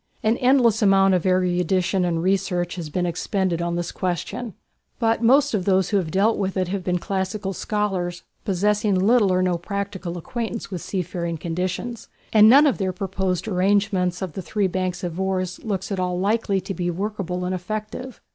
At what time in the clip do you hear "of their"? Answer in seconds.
12.65-12.91